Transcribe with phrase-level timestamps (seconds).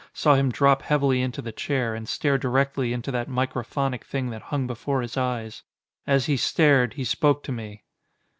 [0.13, 4.41] Saw him drop heavily into the chair, and stare directly into that microphonic thing that
[4.41, 5.61] hung before his eyes.
[6.07, 7.83] As he stared, he spoke to me.